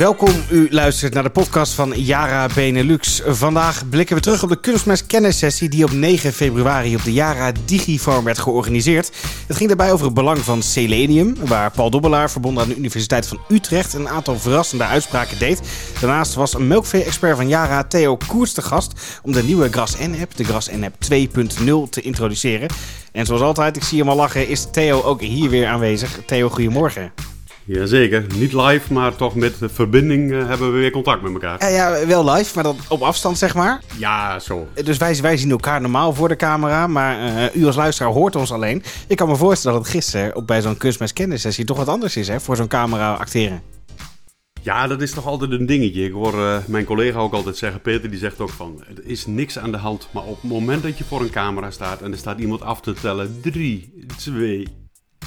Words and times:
Welkom, 0.00 0.34
u 0.50 0.68
luistert 0.70 1.14
naar 1.14 1.22
de 1.22 1.30
podcast 1.30 1.72
van 1.72 1.92
Yara 1.96 2.48
Benelux. 2.54 3.22
Vandaag 3.26 3.88
blikken 3.88 4.16
we 4.16 4.22
terug 4.22 4.42
op 4.42 4.48
de 4.48 4.60
kunstmest 4.60 5.06
kennissessie 5.06 5.68
die 5.68 5.84
op 5.84 5.92
9 5.92 6.32
februari 6.32 6.96
op 6.96 7.04
de 7.04 7.12
Yara 7.12 7.52
Digifarm 7.64 8.24
werd 8.24 8.38
georganiseerd. 8.38 9.10
Het 9.46 9.56
ging 9.56 9.68
daarbij 9.68 9.92
over 9.92 10.04
het 10.04 10.14
belang 10.14 10.38
van 10.38 10.62
selenium, 10.62 11.36
waar 11.46 11.70
Paul 11.70 11.90
Dobbelaar, 11.90 12.30
verbonden 12.30 12.62
aan 12.62 12.68
de 12.68 12.76
Universiteit 12.76 13.26
van 13.26 13.40
Utrecht, 13.48 13.94
een 13.94 14.08
aantal 14.08 14.38
verrassende 14.38 14.84
uitspraken 14.84 15.38
deed. 15.38 15.60
Daarnaast 16.00 16.34
was 16.34 16.54
een 16.54 16.66
melkvee-expert 16.66 17.36
van 17.36 17.48
Yara, 17.48 17.84
Theo 17.84 18.16
Koers, 18.26 18.52
te 18.52 18.62
gast 18.62 19.20
om 19.22 19.32
de 19.32 19.42
nieuwe 19.42 19.68
Gras 19.68 19.96
N-app, 19.98 20.36
de 20.36 20.44
Gras 20.44 20.70
N-app 20.70 20.94
2.0, 21.12 21.88
te 21.90 22.00
introduceren. 22.00 22.68
En 23.12 23.26
zoals 23.26 23.42
altijd, 23.42 23.76
ik 23.76 23.82
zie 23.82 23.98
hem 23.98 24.08
al 24.08 24.16
lachen, 24.16 24.48
is 24.48 24.66
Theo 24.72 25.02
ook 25.02 25.20
hier 25.20 25.50
weer 25.50 25.66
aanwezig. 25.66 26.20
Theo, 26.26 26.48
goedemorgen. 26.48 27.29
Jazeker, 27.72 28.24
niet 28.34 28.52
live, 28.52 28.92
maar 28.92 29.16
toch 29.16 29.34
met 29.34 29.58
de 29.58 29.68
verbinding 29.68 30.30
uh, 30.30 30.46
hebben 30.48 30.72
we 30.72 30.78
weer 30.78 30.90
contact 30.90 31.22
met 31.22 31.32
elkaar. 31.32 31.60
Ja, 31.60 31.68
ja, 31.68 32.06
wel 32.06 32.30
live, 32.30 32.54
maar 32.54 32.64
dan 32.64 32.76
op 32.88 33.02
afstand 33.02 33.38
zeg 33.38 33.54
maar. 33.54 33.80
Ja, 33.98 34.38
zo. 34.38 34.68
Dus 34.84 34.96
wij, 34.98 35.16
wij 35.16 35.36
zien 35.36 35.50
elkaar 35.50 35.80
normaal 35.80 36.14
voor 36.14 36.28
de 36.28 36.36
camera, 36.36 36.86
maar 36.86 37.18
uh, 37.18 37.62
u 37.62 37.66
als 37.66 37.76
luisteraar 37.76 38.12
hoort 38.12 38.36
ons 38.36 38.52
alleen. 38.52 38.82
Ik 39.06 39.16
kan 39.16 39.28
me 39.28 39.36
voorstellen 39.36 39.76
dat 39.76 39.86
het 39.86 39.96
gisteren 39.96 40.34
ook 40.34 40.46
bij 40.46 40.62
zo'n 40.62 40.76
kunstmest 40.76 41.12
kennissessie 41.12 41.64
toch 41.64 41.76
wat 41.76 41.88
anders 41.88 42.16
is 42.16 42.28
hè, 42.28 42.40
voor 42.40 42.56
zo'n 42.56 42.68
camera 42.68 43.14
acteren. 43.14 43.62
Ja, 44.62 44.86
dat 44.86 45.02
is 45.02 45.10
toch 45.10 45.26
altijd 45.26 45.50
een 45.50 45.66
dingetje. 45.66 46.04
Ik 46.04 46.12
hoor 46.12 46.34
uh, 46.34 46.56
mijn 46.66 46.84
collega 46.84 47.18
ook 47.18 47.32
altijd 47.32 47.56
zeggen, 47.56 47.80
Peter 47.80 48.10
die 48.10 48.18
zegt 48.18 48.40
ook 48.40 48.50
van... 48.50 48.84
Er 48.96 49.06
is 49.06 49.26
niks 49.26 49.58
aan 49.58 49.70
de 49.70 49.78
hand, 49.78 50.08
maar 50.10 50.24
op 50.24 50.40
het 50.40 50.50
moment 50.50 50.82
dat 50.82 50.98
je 50.98 51.04
voor 51.04 51.20
een 51.20 51.30
camera 51.30 51.70
staat... 51.70 52.02
en 52.02 52.12
er 52.12 52.18
staat 52.18 52.38
iemand 52.38 52.62
af 52.62 52.80
te 52.80 52.92
tellen, 52.92 53.40
drie, 53.42 54.06
twee, 54.16 54.68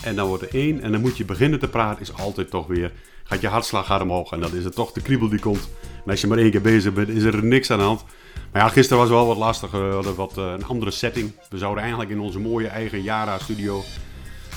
en 0.04 0.16
dan 0.16 0.28
wordt 0.28 0.44
er 0.44 0.56
één. 0.56 0.82
En 0.82 0.92
dan 0.92 1.02
moet 1.02 1.18
je 1.18 1.26
beginnen 1.26 1.60
te 1.60 1.68
praten. 1.68 2.02
Is 2.02 2.14
altijd 2.14 2.50
toch 2.50 2.68
weer. 2.68 2.92
Gaat 3.24 3.42
je 3.42 3.48
hartslag 3.48 3.86
gaat 3.86 4.02
omhoog. 4.02 4.32
En 4.32 4.40
dan 4.40 4.56
is 4.56 4.64
het 4.64 4.76
toch 4.76 4.92
de 4.92 5.02
kriebel 5.02 5.30
die 5.30 5.40
komt. 5.40 5.70
En 6.06 6.12
als 6.12 6.22
je 6.22 6.28
maar 6.28 6.38
één 6.38 6.52
keer 6.52 6.62
bezig 6.62 6.94
bent, 6.94 7.10
is 7.10 7.24
er 7.24 7.46
niks 7.46 7.72
aan 7.72 7.78
de 7.78 7.84
hand. 7.84 8.04
Maar 8.52 8.62
ja, 8.62 8.68
gisteren 8.68 9.02
was 9.02 9.10
wel 9.10 9.28
wat 9.28 9.38
lastig. 9.38 9.72
We 9.72 9.78
hadden 9.78 10.16
wat 10.16 10.38
uh, 10.38 10.52
een 10.52 10.66
andere 10.66 10.92
setting. 10.92 11.32
We 11.50 11.58
zouden 11.58 11.82
eigenlijk 11.82 12.12
in 12.12 12.20
onze 12.20 12.40
mooie 12.40 12.68
eigen 12.68 13.02
Yara-studio. 13.02 13.84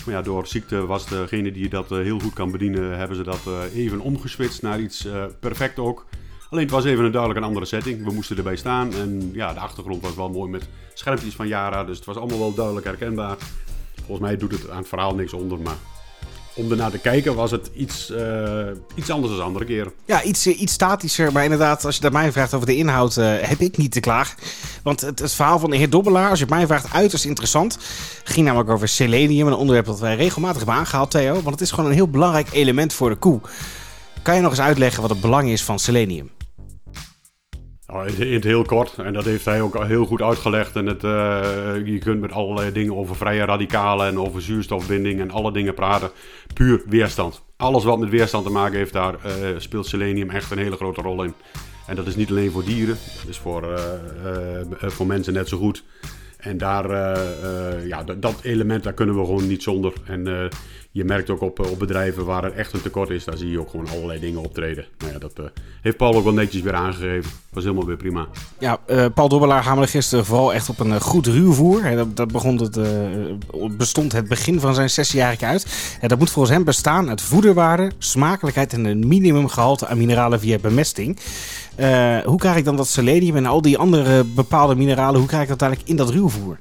Maar 0.04 0.14
ja, 0.14 0.22
door 0.22 0.46
ziekte 0.46 0.86
was 0.86 1.06
degene 1.06 1.52
die 1.52 1.68
dat 1.68 1.92
uh, 1.92 1.98
heel 1.98 2.18
goed 2.18 2.32
kan 2.32 2.50
bedienen. 2.50 2.98
Hebben 2.98 3.16
ze 3.16 3.22
dat 3.22 3.40
uh, 3.48 3.84
even 3.84 4.00
omgeswitcht 4.00 4.62
naar 4.62 4.80
iets 4.80 5.08
perfect 5.40 5.78
ook. 5.78 6.06
Alleen 6.50 6.64
het 6.64 6.72
was 6.72 6.84
even 6.84 7.04
een 7.04 7.10
duidelijk 7.10 7.40
een 7.40 7.46
andere 7.46 7.66
setting. 7.66 8.04
We 8.04 8.12
moesten 8.12 8.36
erbij 8.36 8.56
staan. 8.56 8.94
En 8.94 9.30
ja, 9.32 9.54
de 9.54 9.60
achtergrond 9.60 10.02
was 10.02 10.14
wel 10.14 10.30
mooi 10.30 10.50
met 10.50 10.68
schermpjes 10.94 11.34
van 11.34 11.48
Yara. 11.48 11.84
Dus 11.84 11.96
het 11.96 12.06
was 12.06 12.16
allemaal 12.16 12.38
wel 12.38 12.54
duidelijk 12.54 12.86
herkenbaar. 12.86 13.36
Volgens 14.06 14.28
mij 14.28 14.36
doet 14.36 14.52
het 14.52 14.70
aan 14.70 14.78
het 14.78 14.88
verhaal 14.88 15.14
niks 15.14 15.32
onder, 15.32 15.58
maar 15.58 15.76
om 16.56 16.70
ernaar 16.70 16.90
te 16.90 16.98
kijken 16.98 17.34
was 17.34 17.50
het 17.50 17.70
iets, 17.74 18.10
uh, 18.10 18.66
iets 18.94 19.10
anders 19.10 19.36
dan 19.36 19.44
andere 19.44 19.64
keren. 19.64 19.92
Ja, 20.04 20.22
iets, 20.22 20.46
iets 20.46 20.72
statischer. 20.72 21.32
Maar 21.32 21.42
inderdaad, 21.42 21.84
als 21.84 21.96
je 21.96 22.10
mij 22.10 22.32
vraagt 22.32 22.54
over 22.54 22.66
de 22.66 22.76
inhoud, 22.76 23.16
uh, 23.16 23.34
heb 23.40 23.60
ik 23.60 23.76
niet 23.76 23.92
te 23.92 24.00
klagen. 24.00 24.38
Want 24.82 25.00
het, 25.00 25.18
het, 25.18 25.32
verhaal 25.32 25.58
van 25.58 25.70
de 25.70 25.76
heer 25.76 25.90
Dobbelaar, 25.90 26.30
als 26.30 26.38
je 26.38 26.44
het 26.44 26.54
mij 26.54 26.66
vraagt, 26.66 26.92
uiterst 26.92 27.24
interessant. 27.24 27.78
Ging 28.24 28.46
namelijk 28.46 28.70
over 28.70 28.88
selenium, 28.88 29.46
een 29.46 29.54
onderwerp 29.54 29.86
dat 29.86 30.00
wij 30.00 30.16
regelmatig 30.16 30.56
hebben 30.56 30.74
aangehaald, 30.74 31.10
Theo. 31.10 31.32
Want 31.32 31.50
het 31.50 31.60
is 31.60 31.70
gewoon 31.70 31.90
een 31.90 31.96
heel 31.96 32.08
belangrijk 32.08 32.48
element 32.52 32.92
voor 32.92 33.08
de 33.08 33.16
koe. 33.16 33.40
Kan 34.22 34.34
je 34.34 34.40
nog 34.40 34.50
eens 34.50 34.60
uitleggen 34.60 35.00
wat 35.00 35.10
het 35.10 35.20
belang 35.20 35.48
is 35.48 35.64
van 35.64 35.78
selenium? 35.78 36.30
Nou, 37.86 38.10
in 38.10 38.32
het 38.34 38.44
heel 38.44 38.62
kort, 38.62 38.98
en 38.98 39.12
dat 39.12 39.24
heeft 39.24 39.44
hij 39.44 39.60
ook 39.60 39.84
heel 39.84 40.06
goed 40.06 40.22
uitgelegd. 40.22 40.76
En 40.76 40.86
het, 40.86 41.04
uh, 41.04 41.10
je 41.84 41.98
kunt 41.98 42.20
met 42.20 42.32
allerlei 42.32 42.72
dingen 42.72 42.96
over 42.96 43.16
vrije 43.16 43.44
radicalen 43.44 44.06
en 44.06 44.18
over 44.18 44.42
zuurstofbinding 44.42 45.20
en 45.20 45.30
alle 45.30 45.52
dingen 45.52 45.74
praten. 45.74 46.10
Puur 46.54 46.82
weerstand. 46.86 47.42
Alles 47.56 47.84
wat 47.84 47.98
met 47.98 48.08
weerstand 48.08 48.44
te 48.44 48.52
maken 48.52 48.76
heeft, 48.76 48.92
daar 48.92 49.14
uh, 49.14 49.48
speelt 49.58 49.86
selenium 49.86 50.30
echt 50.30 50.50
een 50.50 50.58
hele 50.58 50.76
grote 50.76 51.02
rol 51.02 51.22
in. 51.22 51.34
En 51.86 51.96
dat 51.96 52.06
is 52.06 52.16
niet 52.16 52.30
alleen 52.30 52.50
voor 52.50 52.64
dieren, 52.64 52.96
dat 53.20 53.28
is 53.28 53.38
voor, 53.38 53.62
uh, 53.62 54.90
voor 54.90 55.06
mensen 55.06 55.32
net 55.32 55.48
zo 55.48 55.58
goed. 55.58 55.84
En 56.36 56.58
daar, 56.58 56.90
ja, 57.86 58.04
dat, 58.04 58.22
dat, 58.22 58.40
element, 58.42 58.82
daar 58.82 58.92
kunnen 58.92 59.18
we 59.18 59.24
gewoon 59.24 59.46
niet 59.46 59.62
zonder. 59.62 59.92
En 60.04 60.50
je 60.96 61.04
merkt 61.04 61.30
ook 61.30 61.40
op, 61.40 61.58
op 61.70 61.78
bedrijven 61.78 62.24
waar 62.24 62.44
er 62.44 62.52
echt 62.52 62.72
een 62.72 62.82
tekort 62.82 63.10
is, 63.10 63.24
daar 63.24 63.36
zie 63.36 63.50
je 63.50 63.60
ook 63.60 63.70
gewoon 63.70 63.88
allerlei 63.88 64.20
dingen 64.20 64.40
optreden. 64.40 64.84
Nou 64.98 65.12
ja, 65.12 65.18
dat 65.18 65.32
uh, 65.40 65.46
heeft 65.82 65.96
Paul 65.96 66.14
ook 66.14 66.24
wel 66.24 66.32
netjes 66.32 66.62
weer 66.62 66.74
aangegeven. 66.74 67.30
Was 67.50 67.64
helemaal 67.64 67.86
weer 67.86 67.96
prima. 67.96 68.26
Ja, 68.58 68.78
uh, 68.86 69.06
Paul 69.14 69.28
Dobbelaar 69.28 69.62
hamerde 69.62 69.90
gisteren 69.90 70.24
vooral 70.24 70.54
echt 70.54 70.68
op 70.68 70.80
een 70.80 71.00
goed 71.00 71.26
ruwvoer. 71.26 71.82
Dat, 71.96 72.16
dat 72.16 72.32
begon 72.32 72.60
het, 72.60 72.78
bestond 73.76 74.12
het 74.12 74.28
begin 74.28 74.60
van 74.60 74.74
zijn 74.74 74.90
sessiejarig 74.90 75.42
uit. 75.42 75.96
En 76.00 76.08
dat 76.08 76.18
moet 76.18 76.30
volgens 76.30 76.54
hem 76.54 76.64
bestaan 76.64 77.08
uit 77.08 77.20
voederwaarde, 77.20 77.90
smakelijkheid 77.98 78.72
en 78.72 78.84
een 78.84 79.08
minimumgehalte 79.08 79.86
aan 79.86 79.98
mineralen 79.98 80.40
via 80.40 80.58
bemesting. 80.58 81.18
hoe 82.24 82.38
krijg 82.38 82.56
ik 82.56 82.64
dan 82.64 82.76
dat 82.76 82.88
selenium 82.88 83.36
en 83.36 83.46
al 83.46 83.62
die 83.62 83.78
andere 83.78 84.24
bepaalde 84.24 84.74
mineralen, 84.74 85.18
hoe 85.18 85.28
krijg 85.28 85.42
ik 85.42 85.48
dat 85.48 85.62
eigenlijk 85.62 85.90
in 85.90 85.96
dat 85.96 86.10
ruwvoer? 86.10 86.58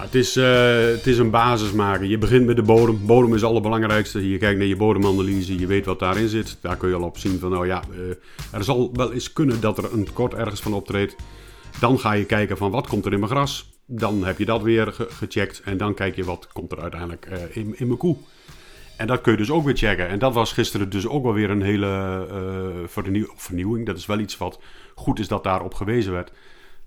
Het, 0.00 0.14
is, 0.14 0.36
uh, 0.36 0.44
het 0.76 1.06
is 1.06 1.18
een 1.18 1.30
basis 1.30 1.72
maken. 1.72 2.08
Je 2.08 2.18
begint 2.18 2.46
met 2.46 2.56
de 2.56 2.62
bodem. 2.62 3.06
Bodem 3.06 3.34
is 3.34 3.40
het 3.40 3.50
allerbelangrijkste. 3.50 4.30
Je 4.30 4.38
kijkt 4.38 4.58
naar 4.58 4.66
je 4.66 4.76
bodemanalyse, 4.76 5.58
je 5.58 5.66
weet 5.66 5.84
wat 5.84 5.98
daarin 5.98 6.28
zit. 6.28 6.58
Daar 6.60 6.76
kun 6.76 6.88
je 6.88 6.94
al 6.94 7.02
op 7.02 7.18
zien 7.18 7.38
van, 7.38 7.50
nou 7.50 7.66
ja, 7.66 7.82
uh, 7.92 8.10
er 8.52 8.64
zal 8.64 8.90
wel 8.92 9.12
eens 9.12 9.32
kunnen 9.32 9.60
dat 9.60 9.78
er 9.78 9.92
een 9.92 10.04
tekort 10.04 10.34
ergens 10.34 10.60
van 10.60 10.74
optreedt. 10.74 11.16
Dan 11.80 11.98
ga 11.98 12.12
je 12.12 12.24
kijken 12.24 12.56
van, 12.56 12.70
wat 12.70 12.86
komt 12.86 13.06
er 13.06 13.12
in 13.12 13.18
mijn 13.18 13.30
gras? 13.30 13.70
Dan 13.86 14.24
heb 14.24 14.38
je 14.38 14.44
dat 14.44 14.62
weer 14.62 14.92
ge 14.92 15.06
gecheckt. 15.10 15.62
En 15.64 15.76
dan 15.76 15.94
kijk 15.94 16.16
je, 16.16 16.24
wat 16.24 16.48
komt 16.52 16.72
er 16.72 16.80
uiteindelijk 16.80 17.28
uh, 17.32 17.56
in, 17.56 17.78
in 17.78 17.86
mijn 17.86 17.98
koe? 17.98 18.16
En 18.96 19.06
dat 19.06 19.20
kun 19.20 19.32
je 19.32 19.38
dus 19.38 19.50
ook 19.50 19.64
weer 19.64 19.76
checken. 19.76 20.08
En 20.08 20.18
dat 20.18 20.34
was 20.34 20.52
gisteren 20.52 20.90
dus 20.90 21.06
ook 21.06 21.22
wel 21.22 21.32
weer 21.32 21.50
een 21.50 21.62
hele 21.62 22.26
vernieuw 22.86 23.32
vernieuwing. 23.36 23.86
Dat 23.86 23.96
is 23.96 24.06
wel 24.06 24.18
iets 24.18 24.36
wat 24.36 24.60
goed 24.94 25.18
is 25.18 25.28
dat 25.28 25.44
daarop 25.44 25.74
gewezen 25.74 26.12
werd. 26.12 26.32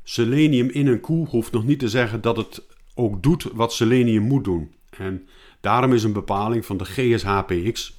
Selenium 0.03 0.69
in 0.69 0.87
een 0.87 0.99
koe 0.99 1.27
hoeft 1.27 1.51
nog 1.51 1.65
niet 1.65 1.79
te 1.79 1.89
zeggen 1.89 2.21
dat 2.21 2.37
het 2.37 2.61
ook 2.97 3.23
doet 3.23 3.47
wat 3.53 3.73
selenium 3.73 4.23
moet 4.23 4.43
doen. 4.43 4.71
En 4.89 5.27
daarom 5.61 5.93
is 5.93 6.03
een 6.03 6.13
bepaling 6.13 6.65
van 6.65 6.77
de 6.77 6.85
GSHPX, 6.85 7.95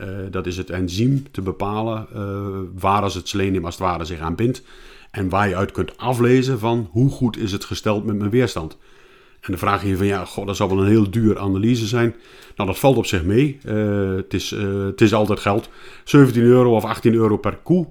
uh, 0.00 0.06
dat 0.30 0.46
is 0.46 0.56
het 0.56 0.70
enzym 0.70 1.30
te 1.30 1.42
bepalen 1.42 2.06
uh, 2.14 2.80
waar 2.80 3.02
als 3.02 3.14
het 3.14 3.28
selenium 3.28 3.64
als 3.64 3.74
het 3.74 3.84
ware 3.84 4.04
zich 4.04 4.20
aan 4.20 4.34
bindt. 4.34 4.62
En 5.10 5.28
waar 5.28 5.48
je 5.48 5.56
uit 5.56 5.72
kunt 5.72 5.96
aflezen 5.96 6.58
van 6.58 6.88
hoe 6.90 7.10
goed 7.10 7.38
is 7.38 7.52
het 7.52 7.64
gesteld 7.64 8.04
met 8.04 8.18
mijn 8.18 8.30
weerstand. 8.30 8.76
En 9.40 9.54
dan 9.54 9.58
vraag 9.58 9.82
je 9.82 9.88
je 9.88 9.96
van 9.96 10.06
ja, 10.06 10.24
god, 10.24 10.46
dat 10.46 10.56
zal 10.56 10.68
wel 10.68 10.80
een 10.80 10.88
heel 10.88 11.10
duur 11.10 11.38
analyse 11.38 11.86
zijn. 11.86 12.14
Nou, 12.56 12.68
dat 12.68 12.78
valt 12.78 12.96
op 12.96 13.06
zich 13.06 13.24
mee. 13.24 13.58
Uh, 13.64 14.16
het, 14.16 14.34
is, 14.34 14.50
het 14.50 15.00
is 15.00 15.14
altijd 15.14 15.40
geld. 15.40 15.68
17 16.04 16.42
euro 16.42 16.74
of 16.74 16.84
18 16.84 17.14
euro 17.14 17.36
per 17.36 17.56
koe. 17.56 17.86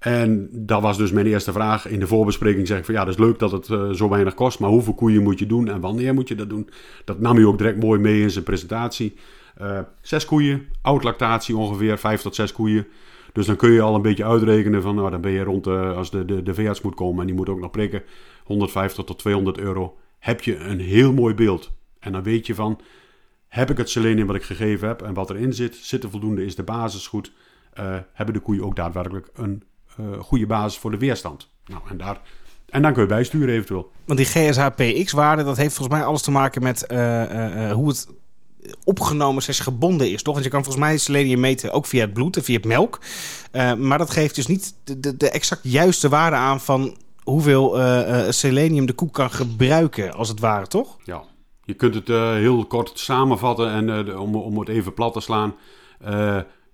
En 0.00 0.48
dat 0.52 0.82
was 0.82 0.96
dus 0.96 1.12
mijn 1.12 1.26
eerste 1.26 1.52
vraag. 1.52 1.86
In 1.86 2.00
de 2.00 2.06
voorbespreking 2.06 2.66
zeg 2.66 2.78
ik 2.78 2.84
van 2.84 2.94
ja, 2.94 3.04
dat 3.04 3.14
is 3.14 3.20
leuk 3.20 3.38
dat 3.38 3.52
het 3.52 3.68
uh, 3.68 3.90
zo 3.90 4.08
weinig 4.08 4.34
kost, 4.34 4.58
maar 4.58 4.70
hoeveel 4.70 4.94
koeien 4.94 5.22
moet 5.22 5.38
je 5.38 5.46
doen 5.46 5.68
en 5.68 5.80
wanneer 5.80 6.14
moet 6.14 6.28
je 6.28 6.34
dat 6.34 6.48
doen? 6.48 6.70
Dat 7.04 7.20
nam 7.20 7.36
u 7.36 7.46
ook 7.46 7.58
direct 7.58 7.82
mooi 7.82 8.00
mee 8.00 8.20
in 8.20 8.30
zijn 8.30 8.44
presentatie. 8.44 9.14
Uh, 9.60 9.78
zes 10.00 10.24
koeien, 10.24 10.66
oud 10.82 11.02
lactatie 11.02 11.56
ongeveer, 11.56 11.98
vijf 11.98 12.20
tot 12.20 12.34
zes 12.34 12.52
koeien. 12.52 12.86
Dus 13.32 13.46
dan 13.46 13.56
kun 13.56 13.70
je 13.70 13.80
al 13.80 13.94
een 13.94 14.02
beetje 14.02 14.24
uitrekenen 14.24 14.82
van 14.82 14.94
nou, 14.94 15.10
dan 15.10 15.20
ben 15.20 15.30
je 15.30 15.42
rond, 15.42 15.66
als 15.66 16.10
de, 16.10 16.24
de, 16.24 16.42
de 16.42 16.54
veearts 16.54 16.80
moet 16.80 16.94
komen 16.94 17.20
en 17.20 17.26
die 17.26 17.36
moet 17.36 17.48
ook 17.48 17.60
nog 17.60 17.70
prikken, 17.70 18.02
150 18.44 19.04
tot 19.04 19.18
200 19.18 19.58
euro. 19.58 19.96
Heb 20.18 20.42
je 20.42 20.56
een 20.56 20.80
heel 20.80 21.12
mooi 21.12 21.34
beeld. 21.34 21.72
En 21.98 22.12
dan 22.12 22.22
weet 22.22 22.46
je 22.46 22.54
van, 22.54 22.80
heb 23.48 23.70
ik 23.70 23.76
het 23.76 23.90
selenium 23.90 24.26
wat 24.26 24.36
ik 24.36 24.42
gegeven 24.42 24.88
heb 24.88 25.02
en 25.02 25.14
wat 25.14 25.30
erin 25.30 25.52
zit, 25.52 25.74
zit 25.74 26.02
er 26.02 26.10
voldoende, 26.10 26.44
is 26.44 26.54
de 26.54 26.62
basis 26.62 27.06
goed. 27.06 27.32
hebben 28.12 28.34
de 28.34 28.40
koeien 28.40 28.64
ook 28.64 28.76
daadwerkelijk 28.76 29.30
een 29.34 29.62
goede 30.18 30.46
basis 30.46 30.78
voor 30.78 30.90
de 30.90 30.98
weerstand. 30.98 31.48
Nou, 31.66 31.82
en, 31.90 31.96
daar, 31.96 32.20
en 32.68 32.82
dan 32.82 32.92
kun 32.92 33.02
je 33.02 33.08
bijsturen 33.08 33.54
eventueel. 33.54 33.90
Want 34.04 34.18
die 34.18 34.28
GSHPX-waarde, 34.28 35.44
dat 35.44 35.56
heeft 35.56 35.74
volgens 35.74 35.96
mij 35.96 36.06
alles 36.06 36.22
te 36.22 36.30
maken 36.30 36.62
met 36.62 36.84
uh, 36.88 36.98
uh, 36.98 37.72
hoe 37.72 37.88
het 37.88 38.08
opgenomen, 38.84 39.42
zeg 39.42 39.62
gebonden 39.62 40.10
is, 40.10 40.22
toch? 40.22 40.32
Want 40.32 40.44
je 40.44 40.50
kan 40.50 40.64
volgens 40.64 40.84
mij 40.84 40.98
selenium 40.98 41.40
meten 41.40 41.72
ook 41.72 41.86
via 41.86 42.00
het 42.00 42.12
bloed 42.12 42.36
en 42.36 42.44
via 42.44 42.56
het 42.56 42.64
melk. 42.64 42.98
maar 43.78 43.98
dat 43.98 44.10
geeft 44.10 44.34
dus 44.34 44.46
niet 44.46 44.74
de, 44.84 45.00
de, 45.00 45.16
de, 45.16 45.30
exact 45.30 45.60
juiste 45.62 46.08
waarde 46.08 46.36
aan 46.36 46.60
van 46.60 46.96
hoeveel 47.22 47.78
selenium 48.32 48.86
de 48.86 48.92
koek 48.92 49.14
kan 49.14 49.30
gebruiken, 49.30 50.12
als 50.12 50.28
het 50.28 50.40
ware, 50.40 50.66
toch? 50.66 50.96
Ja, 51.04 51.22
je 51.64 51.74
kunt 51.74 51.94
het 51.94 52.08
heel 52.08 52.66
kort 52.66 52.90
samenvatten 52.94 53.70
en 53.70 54.18
om, 54.18 54.36
om 54.36 54.58
het 54.58 54.68
even 54.68 54.94
plat 54.94 55.12
te 55.12 55.20
slaan 55.20 55.54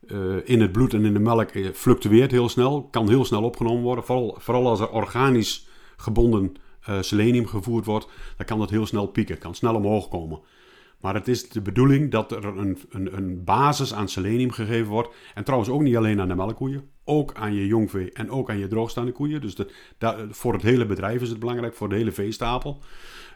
uh, 0.07 0.37
in 0.45 0.61
het 0.61 0.73
bloed 0.73 0.95
en 0.95 1.05
in 1.05 1.13
de 1.13 1.19
melk 1.19 1.51
eh, 1.51 1.69
fluctueert 1.73 2.31
heel 2.31 2.49
snel, 2.49 2.89
kan 2.91 3.09
heel 3.09 3.25
snel 3.25 3.43
opgenomen 3.43 3.83
worden. 3.83 4.05
Vooral, 4.05 4.37
vooral 4.39 4.69
als 4.69 4.81
er 4.81 4.91
organisch 4.91 5.69
gebonden 5.97 6.55
uh, 6.89 7.03
selenium 7.03 7.47
gevoerd 7.47 7.85
wordt, 7.85 8.09
dan 8.37 8.47
kan 8.47 8.59
dat 8.59 8.71
heel 8.71 8.87
snel 8.87 9.07
pieken, 9.07 9.39
kan 9.39 9.55
snel 9.55 9.75
omhoog 9.75 10.09
komen. 10.09 10.41
Maar 11.01 11.15
het 11.15 11.29
is 11.29 11.49
de 11.49 11.61
bedoeling 11.61 12.11
dat 12.11 12.33
er 12.33 12.45
een, 12.45 12.79
een, 12.91 13.17
een 13.17 13.45
basis 13.45 13.95
aan 13.95 14.09
selenium 14.09 14.51
gegeven 14.51 14.91
wordt. 14.91 15.15
En 15.35 15.45
trouwens 15.45 15.71
ook 15.71 15.83
niet 15.83 15.97
alleen 15.97 16.21
aan 16.21 16.29
de 16.29 16.35
melkkoeien, 16.35 16.91
ook 17.05 17.35
aan 17.35 17.55
je 17.55 17.67
jongvee 17.67 18.13
en 18.13 18.31
ook 18.31 18.51
aan 18.51 18.59
je 18.59 18.69
droogstaande 18.69 19.13
koeien. 19.13 19.41
Dus 19.41 19.57
voor 20.31 20.53
het 20.53 20.63
hele 20.63 20.87
bedrijf 20.87 21.23
is 21.23 21.29
het 21.29 21.39
belangrijk, 21.39 21.75
voor 21.75 21.89
de 21.89 21.95
hele 21.95 22.13
veestapel. 22.13 22.83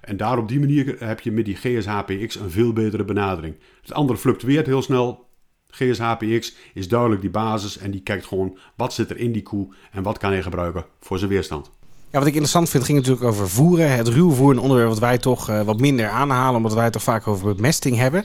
En 0.01 0.17
daar 0.17 0.39
op 0.39 0.49
die 0.49 0.61
manier 0.61 0.97
heb 0.99 1.21
je 1.21 1.33
met 1.33 1.45
die 1.45 1.57
GSHPX 1.57 2.35
een 2.35 2.51
veel 2.51 2.73
betere 2.73 3.05
benadering. 3.05 3.57
Het 3.81 3.93
andere 3.93 4.19
fluctueert 4.19 4.67
heel 4.67 4.83
snel, 4.83 5.30
GSHPX 5.71 6.55
is 6.75 6.89
duidelijk 6.89 7.21
die 7.21 7.31
basis 7.31 7.79
en 7.79 7.91
die 7.91 8.01
kijkt 8.01 8.27
gewoon 8.27 8.59
wat 8.75 8.93
zit 8.93 9.11
er 9.11 9.17
in 9.17 9.33
die 9.33 9.43
koe 9.43 9.75
en 9.93 10.03
wat 10.03 10.19
kan 10.19 10.31
hij 10.31 10.43
gebruiken 10.43 10.85
voor 11.01 11.19
zijn 11.19 11.31
weerstand. 11.31 11.71
Ja, 12.13 12.19
wat 12.19 12.27
ik 12.27 12.33
interessant 12.33 12.69
vind, 12.69 12.85
ging 12.85 12.99
natuurlijk 12.99 13.27
over 13.27 13.49
voeren. 13.49 13.97
Het 13.97 14.09
ruwvoer, 14.09 14.51
een 14.51 14.59
onderwerp 14.59 14.89
wat 14.89 14.99
wij 14.99 15.19
toch 15.19 15.51
uh, 15.51 15.63
wat 15.63 15.81
minder 15.81 16.09
aanhalen, 16.09 16.57
omdat 16.57 16.75
wij 16.75 16.85
het 16.85 16.93
toch 16.93 17.03
vaak 17.03 17.27
over 17.27 17.55
bemesting 17.55 17.97
hebben. 17.97 18.25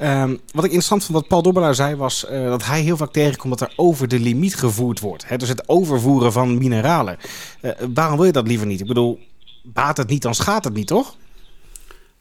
Um, 0.00 0.30
wat 0.30 0.64
ik 0.64 0.70
interessant 0.70 1.04
vond, 1.04 1.18
wat 1.18 1.28
Paul 1.28 1.42
Dobbelaar 1.42 1.74
zei, 1.74 1.94
was 1.96 2.26
uh, 2.30 2.44
dat 2.44 2.64
hij 2.64 2.80
heel 2.80 2.96
vaak 2.96 3.12
tegenkomt 3.12 3.58
dat 3.58 3.68
er 3.68 3.74
over 3.76 4.08
de 4.08 4.20
limiet 4.20 4.56
gevoerd 4.56 5.00
wordt. 5.00 5.38
Dus 5.38 5.48
het 5.48 5.68
overvoeren 5.68 6.32
van 6.32 6.58
mineralen. 6.58 7.16
Uh, 7.62 7.70
waarom 7.94 8.16
wil 8.16 8.26
je 8.26 8.32
dat 8.32 8.46
liever 8.46 8.66
niet? 8.66 8.80
Ik 8.80 8.86
bedoel, 8.86 9.20
baat 9.62 9.96
het 9.96 10.08
niet, 10.08 10.22
dan 10.22 10.34
schaadt 10.34 10.64
het 10.64 10.74
niet, 10.74 10.86
toch? 10.86 11.16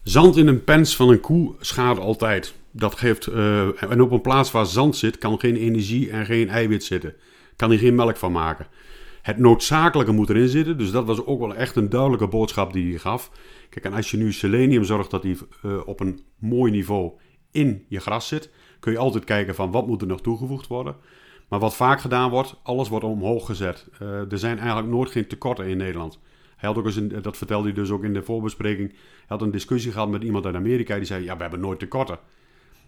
Zand 0.03 0.37
in 0.37 0.47
een 0.47 0.63
pens 0.63 0.95
van 0.95 1.09
een 1.09 1.19
koe 1.19 1.53
schaadt 1.59 1.99
altijd. 1.99 2.53
Dat 2.75 2.95
geeft, 2.95 3.27
en 3.27 4.01
op 4.01 4.11
een 4.11 4.21
plaats 4.21 4.51
waar 4.51 4.65
zand 4.65 4.95
zit, 4.95 5.17
kan 5.17 5.39
geen 5.39 5.55
energie 5.55 6.09
en 6.09 6.25
geen 6.25 6.49
eiwit 6.49 6.83
zitten. 6.83 7.13
Kan 7.55 7.69
hij 7.69 7.77
geen 7.77 7.95
melk 7.95 8.17
van 8.17 8.31
maken. 8.31 8.67
Het 9.23 9.37
noodzakelijke 9.37 10.11
moet 10.11 10.29
erin 10.29 10.47
zitten. 10.47 10.77
Dus 10.77 10.91
dat 10.91 11.05
was 11.05 11.25
ook 11.25 11.39
wel 11.39 11.55
echt 11.55 11.75
een 11.75 11.89
duidelijke 11.89 12.27
boodschap 12.27 12.73
die 12.73 12.89
hij 12.89 12.99
gaf. 12.99 13.31
Kijk, 13.69 13.85
en 13.85 13.93
als 13.93 14.11
je 14.11 14.17
nu 14.17 14.31
selenium 14.31 14.83
zorgt 14.83 15.11
dat 15.11 15.21
die 15.21 15.37
uh, 15.65 15.87
op 15.87 15.99
een 15.99 16.19
mooi 16.37 16.71
niveau 16.71 17.11
in 17.51 17.85
je 17.87 17.99
gras 17.99 18.27
zit, 18.27 18.49
kun 18.79 18.91
je 18.91 18.97
altijd 18.97 19.23
kijken 19.23 19.55
van 19.55 19.71
wat 19.71 19.87
moet 19.87 20.01
er 20.01 20.07
nog 20.07 20.21
toegevoegd 20.21 20.67
worden. 20.67 20.95
Maar 21.49 21.59
wat 21.59 21.75
vaak 21.75 22.01
gedaan 22.01 22.29
wordt, 22.29 22.59
alles 22.63 22.89
wordt 22.89 23.05
omhoog 23.05 23.45
gezet. 23.45 23.87
Uh, 24.01 24.31
er 24.31 24.37
zijn 24.37 24.57
eigenlijk 24.57 24.87
nooit 24.87 25.11
geen 25.11 25.27
tekorten 25.27 25.67
in 25.67 25.77
Nederland. 25.77 26.19
Hij 26.55 26.69
had 26.69 26.77
ook 26.77 26.85
eens 26.85 26.95
een, 26.95 27.21
dat 27.21 27.37
vertelde 27.37 27.65
hij 27.65 27.73
dus 27.73 27.89
ook 27.89 28.03
in 28.03 28.13
de 28.13 28.23
voorbespreking. 28.23 28.89
Hij 28.89 28.97
had 29.27 29.41
een 29.41 29.51
discussie 29.51 29.91
gehad 29.91 30.09
met 30.09 30.23
iemand 30.23 30.45
uit 30.45 30.55
Amerika 30.55 30.95
die 30.95 31.05
zei: 31.05 31.23
Ja, 31.23 31.35
we 31.35 31.41
hebben 31.41 31.59
nooit 31.59 31.79
tekorten. 31.79 32.19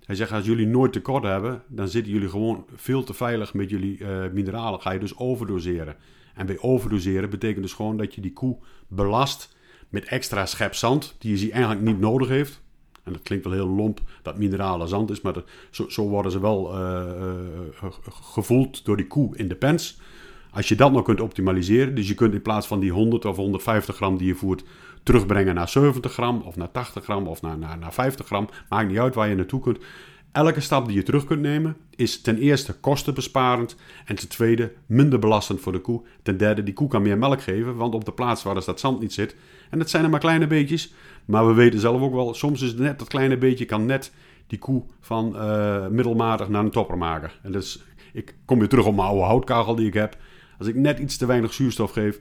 Hij 0.05 0.15
zegt: 0.15 0.31
Als 0.31 0.45
jullie 0.45 0.67
nooit 0.67 0.93
tekort 0.93 1.23
hebben, 1.23 1.63
dan 1.67 1.87
zitten 1.87 2.13
jullie 2.13 2.29
gewoon 2.29 2.65
veel 2.75 3.03
te 3.03 3.13
veilig 3.13 3.53
met 3.53 3.69
jullie 3.69 3.99
uh, 3.99 4.23
mineralen. 4.33 4.81
Ga 4.81 4.91
je 4.91 4.99
dus 4.99 5.17
overdoseren. 5.17 5.95
En 6.33 6.45
bij 6.45 6.59
overdoseren 6.59 7.29
betekent 7.29 7.61
dus 7.61 7.73
gewoon 7.73 7.97
dat 7.97 8.15
je 8.15 8.21
die 8.21 8.33
koe 8.33 8.57
belast 8.87 9.55
met 9.89 10.05
extra 10.05 10.45
schep 10.45 10.75
zand, 10.75 11.15
die 11.19 11.45
je 11.45 11.51
eigenlijk 11.51 11.81
niet 11.81 11.99
nodig 11.99 12.27
heeft. 12.27 12.61
En 13.03 13.13
dat 13.13 13.21
klinkt 13.21 13.45
wel 13.45 13.53
heel 13.53 13.67
lomp 13.67 14.01
dat 14.21 14.37
minerale 14.37 14.87
zand 14.87 15.09
is, 15.09 15.21
maar 15.21 15.43
zo, 15.69 15.89
zo, 15.89 16.07
worden 16.07 16.31
ze 16.31 16.39
wel 16.39 16.75
uh, 16.75 17.05
uh, 17.83 17.91
gevoeld 18.09 18.85
door 18.85 18.97
die 18.97 19.07
koe 19.07 19.37
in 19.37 19.47
de 19.47 19.55
pens. 19.55 19.99
Als 20.51 20.67
je 20.67 20.75
dat 20.75 20.91
nog 20.91 21.03
kunt 21.03 21.21
optimaliseren, 21.21 21.95
dus 21.95 22.07
je 22.07 22.13
kunt 22.13 22.33
in 22.33 22.41
plaats 22.41 22.67
van 22.67 22.79
die 22.79 22.91
100 22.91 23.25
of 23.25 23.35
150 23.35 23.95
gram 23.95 24.17
die 24.17 24.27
je 24.27 24.35
voert, 24.35 24.63
terugbrengen 25.05 25.55
naar 25.55 25.69
70 25.69 26.13
gram 26.13 26.41
of 26.41 26.55
naar 26.55 26.71
80 26.71 27.03
gram 27.03 27.27
of 27.27 27.41
naar, 27.41 27.57
naar, 27.57 27.77
naar 27.77 27.93
50 27.93 28.25
gram, 28.25 28.49
maakt 28.69 28.87
niet 28.87 28.97
uit 28.97 29.15
waar 29.15 29.29
je 29.29 29.35
naartoe 29.35 29.61
kunt. 29.61 29.77
Elke 30.31 30.59
stap 30.59 30.87
die 30.87 30.95
je 30.95 31.03
terug 31.03 31.25
kunt 31.25 31.41
nemen 31.41 31.77
is 31.95 32.21
ten 32.21 32.37
eerste 32.37 32.73
kostenbesparend 32.73 33.75
en 34.05 34.15
ten 34.15 34.27
tweede 34.27 34.73
minder 34.85 35.19
belastend 35.19 35.59
voor 35.59 35.71
de 35.71 35.79
koe. 35.79 36.01
Ten 36.21 36.37
derde, 36.37 36.63
die 36.63 36.73
koe 36.73 36.87
kan 36.87 37.01
meer 37.01 37.17
melk 37.17 37.41
geven, 37.41 37.75
want 37.75 37.93
op 37.93 38.05
de 38.05 38.11
plaats 38.11 38.43
waar 38.43 38.55
dus 38.55 38.65
dat 38.65 38.79
zand 38.79 38.99
niet 38.99 39.13
zit, 39.13 39.35
en 39.69 39.79
dat 39.79 39.89
zijn 39.89 40.03
er 40.03 40.09
maar 40.09 40.19
kleine 40.19 40.47
beetjes, 40.47 40.93
maar 41.25 41.47
we 41.47 41.53
weten 41.53 41.79
zelf 41.79 42.01
ook 42.01 42.13
wel, 42.13 42.33
soms 42.33 42.61
is 42.61 42.75
net 42.75 42.99
dat 42.99 43.07
kleine 43.07 43.37
beetje 43.37 43.65
kan 43.65 43.85
net 43.85 44.11
die 44.47 44.59
koe 44.59 44.83
van 44.99 45.33
uh, 45.35 45.87
middelmatig 45.87 46.49
naar 46.49 46.63
een 46.63 46.71
topper 46.71 46.97
maken. 46.97 47.31
En 47.43 47.51
dus, 47.51 47.83
ik 48.13 48.35
kom 48.45 48.59
weer 48.59 48.69
terug 48.69 48.85
op 48.85 48.95
mijn 48.95 49.07
oude 49.07 49.23
houtkachel 49.23 49.75
die 49.75 49.87
ik 49.87 49.93
heb. 49.93 50.17
Als 50.59 50.67
ik 50.67 50.75
net 50.75 50.99
iets 50.99 51.17
te 51.17 51.25
weinig 51.25 51.53
zuurstof 51.53 51.91
geef, 51.91 52.19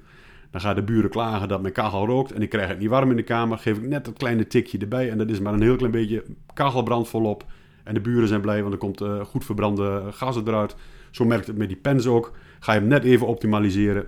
dan 0.51 0.61
gaan 0.61 0.75
de 0.75 0.83
buren 0.83 1.11
klagen 1.11 1.49
dat 1.49 1.63
mijn 1.63 1.75
kachel 1.75 2.07
rookt 2.07 2.33
en 2.33 2.43
ik 2.43 2.49
krijg 2.49 2.69
het 2.69 2.79
niet 2.79 2.89
warm 2.89 3.11
in 3.11 3.17
de 3.17 3.23
kamer. 3.23 3.59
Geef 3.59 3.77
ik 3.77 3.89
net 3.89 4.05
dat 4.05 4.17
kleine 4.17 4.47
tikje 4.47 4.79
erbij 4.79 5.11
en 5.11 5.19
dat 5.19 5.31
is 5.31 5.41
maar 5.41 5.53
een 5.53 5.63
heel 5.63 5.77
klein 5.77 5.93
beetje 5.93 6.25
kachelbrand 6.55 7.09
volop. 7.09 7.45
En 7.85 7.95
de 7.95 8.01
buren 8.01 8.29
zijn 8.29 8.41
blij, 8.41 8.61
want 8.61 8.73
er 8.73 8.79
komt 8.79 9.01
uh, 9.01 9.25
goed 9.25 9.45
verbrande 9.45 10.03
gas 10.11 10.37
eruit. 10.37 10.77
Zo 11.11 11.25
merkt 11.25 11.47
het 11.47 11.57
met 11.57 11.69
die 11.69 11.77
pens 11.77 12.07
ook. 12.07 12.33
Ga 12.61 12.73
je 12.73 12.81
hem 12.81 12.89
net 12.89 13.05
even 13.05 13.27
optimaliseren, 13.27 14.07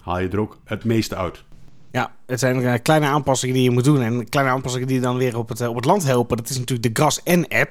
haal 0.00 0.18
je 0.18 0.28
er 0.28 0.40
ook 0.40 0.58
het 0.64 0.84
meeste 0.84 1.16
uit. 1.16 1.44
Ja, 1.92 2.14
het 2.26 2.38
zijn 2.38 2.60
uh, 2.60 2.74
kleine 2.82 3.06
aanpassingen 3.06 3.54
die 3.54 3.64
je 3.64 3.70
moet 3.70 3.84
doen. 3.84 4.00
En 4.00 4.28
kleine 4.28 4.52
aanpassingen 4.52 4.88
die 4.88 5.00
dan 5.00 5.16
weer 5.16 5.38
op 5.38 5.48
het, 5.48 5.60
uh, 5.60 5.68
op 5.68 5.76
het 5.76 5.84
land 5.84 6.04
helpen. 6.04 6.36
Dat 6.36 6.48
is 6.48 6.58
natuurlijk 6.58 6.94
de 6.94 7.02
Gras 7.02 7.20
N-app. 7.24 7.70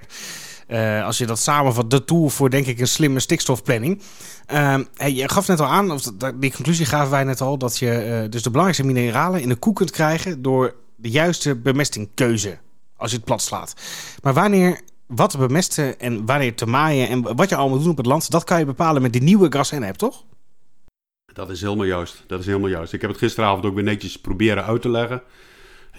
Uh, 0.71 1.06
als 1.06 1.18
je 1.18 1.25
dat 1.25 1.39
samenvat, 1.39 1.92
de 1.92 2.04
tool 2.04 2.30
voor 2.30 2.50
denk 2.50 2.66
ik 2.66 2.80
een 2.80 2.88
slimme 2.88 3.19
stikstofplanning. 3.19 4.01
Hey, 4.45 5.13
je 5.13 5.30
gaf 5.30 5.48
net 5.48 5.60
al 5.60 5.68
aan, 5.68 5.92
of 5.92 6.01
die 6.36 6.54
conclusie 6.54 6.86
gaven 6.86 7.12
wij 7.12 7.24
net 7.24 7.42
al, 7.42 7.57
dat 7.57 7.77
je 7.77 8.27
dus 8.30 8.44
de 8.44 8.50
belangrijkste 8.50 8.94
mineralen 8.94 9.42
in 9.42 9.50
de 9.50 9.56
koe 9.56 9.74
kunt 9.74 9.92
krijgen 9.92 10.42
door 10.42 10.75
de 10.95 11.10
juiste 11.10 11.56
bemestingkeuze. 11.56 12.57
Als 12.98 13.12
je 13.12 13.18
het 13.18 13.25
plat 13.25 13.42
slaat. 13.42 13.74
Maar 14.21 14.33
wanneer 14.33 14.81
wat 15.07 15.30
te 15.30 15.38
bemesten 15.38 16.00
en 16.00 16.25
wanneer 16.25 16.56
te 16.56 16.66
maaien 16.66 17.07
en 17.07 17.36
wat 17.36 17.50
je 17.50 17.56
allemaal 17.56 17.80
doen 17.80 17.92
op 17.92 17.98
het 17.98 18.06
land, 18.06 18.31
dat 18.31 18.44
kan 18.44 18.60
je 18.60 18.65
bepalen 18.65 19.01
met 19.01 19.13
die 19.13 19.22
nieuwe 19.22 19.50
gras 19.50 19.72
en 19.72 19.83
app, 19.83 19.98
toch? 19.98 20.24
Dat 21.33 21.50
is 21.50 21.62
helemaal 21.62 21.86
juist. 21.86 22.24
Dat 22.27 22.39
is 22.39 22.45
helemaal 22.45 22.69
juist. 22.69 22.94
Ik 22.94 23.01
heb 23.01 23.10
het 23.10 23.19
gisteravond 23.19 23.65
ook 23.65 23.75
weer 23.75 23.83
netjes 23.83 24.19
proberen 24.19 24.65
uit 24.65 24.81
te 24.81 24.89
leggen. 24.89 25.22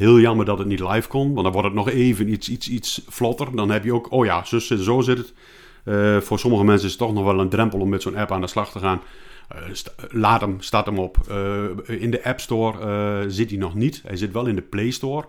Heel 0.01 0.21
jammer 0.21 0.45
dat 0.45 0.59
het 0.59 0.67
niet 0.67 0.81
live 0.81 1.09
kon, 1.09 1.33
want 1.33 1.43
dan 1.43 1.53
wordt 1.53 1.69
het 1.69 1.77
nog 1.77 1.89
even 1.89 2.29
iets, 2.29 2.49
iets, 2.49 2.69
iets 2.69 3.03
vlotter. 3.09 3.57
Dan 3.57 3.71
heb 3.71 3.85
je 3.85 3.95
ook, 3.95 4.13
oh 4.13 4.25
ja, 4.25 4.45
zit, 4.45 4.63
zo 4.63 5.01
zit 5.01 5.19
het. 5.19 5.33
Uh, 5.85 6.21
voor 6.21 6.39
sommige 6.39 6.65
mensen 6.65 6.87
is 6.87 6.93
het 6.93 7.01
toch 7.01 7.13
nog 7.13 7.25
wel 7.25 7.41
een 7.41 7.49
drempel 7.49 7.81
om 7.81 7.89
met 7.89 8.03
zo'n 8.03 8.17
app 8.17 8.33
aan 8.33 8.41
de 8.41 8.47
slag 8.47 8.71
te 8.71 8.79
gaan. 8.79 9.01
Uh, 9.55 9.61
laat 10.11 10.41
hem, 10.41 10.57
start 10.61 10.87
hem 10.87 10.99
op. 10.99 11.17
Uh, 11.31 12.01
in 12.01 12.11
de 12.11 12.25
App 12.25 12.41
Store 12.41 13.31
zit 13.31 13.51
hij 13.51 13.59
nog 13.59 13.75
niet. 13.75 14.03
Hij 14.07 14.17
zit 14.17 14.33
wel 14.33 14.47
in 14.47 14.55
de 14.55 14.63
Play 14.63 14.91
Store. 14.91 15.27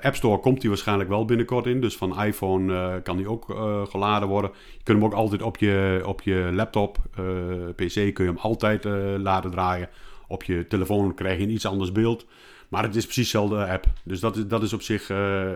App 0.00 0.14
Store 0.14 0.38
komt 0.38 0.60
die 0.60 0.70
waarschijnlijk 0.70 1.08
wel 1.08 1.24
binnenkort 1.24 1.66
in. 1.66 1.80
Dus 1.80 1.96
van 1.96 2.22
iPhone 2.22 3.00
kan 3.02 3.16
die 3.16 3.28
ook 3.28 3.44
geladen 3.90 4.28
worden. 4.28 4.50
Je 4.76 4.82
kunt 4.82 4.98
hem 4.98 5.06
ook 5.06 5.14
altijd 5.14 5.42
op 5.42 5.56
je, 5.56 6.02
op 6.06 6.22
je 6.22 6.50
laptop, 6.52 6.98
PC 7.76 7.94
kun 7.94 8.24
je 8.24 8.30
hem 8.30 8.38
altijd 8.38 8.84
laten 9.18 9.50
draaien. 9.50 9.88
Op 10.28 10.42
je 10.42 10.66
telefoon 10.66 11.14
krijg 11.14 11.38
je 11.38 11.44
een 11.44 11.50
iets 11.50 11.66
anders 11.66 11.92
beeld. 11.92 12.26
Maar 12.72 12.82
het 12.82 12.96
is 12.96 13.04
precies 13.04 13.30
dezelfde 13.30 13.66
app. 13.66 13.86
Dus 14.04 14.20
dat 14.20 14.36
is, 14.36 14.46
dat 14.46 14.62
is 14.62 14.72
op 14.72 14.82
zich 14.82 15.10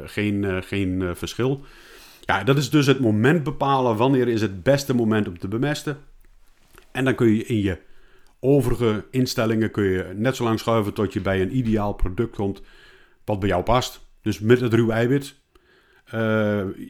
geen, 0.04 0.62
geen 0.62 1.16
verschil. 1.16 1.64
Ja, 2.20 2.44
dat 2.44 2.56
is 2.56 2.70
dus 2.70 2.86
het 2.86 3.00
moment 3.00 3.42
bepalen. 3.42 3.96
Wanneer 3.96 4.28
is 4.28 4.40
het 4.40 4.62
beste 4.62 4.94
moment 4.94 5.28
om 5.28 5.38
te 5.38 5.48
bemesten. 5.48 5.98
En 6.92 7.04
dan 7.04 7.14
kun 7.14 7.26
je 7.26 7.44
in 7.44 7.60
je 7.60 7.78
overige 8.40 9.04
instellingen 9.10 9.70
kun 9.70 9.84
je 9.84 10.12
net 10.14 10.36
zo 10.36 10.44
lang 10.44 10.58
schuiven 10.58 10.92
tot 10.92 11.12
je 11.12 11.20
bij 11.20 11.42
een 11.42 11.56
ideaal 11.56 11.92
product 11.92 12.36
komt 12.36 12.62
wat 13.24 13.40
bij 13.40 13.48
jou 13.48 13.62
past. 13.62 14.00
Dus 14.22 14.38
met 14.38 14.60
het 14.60 14.74
ruwe 14.74 14.92
eiwit. 14.92 15.34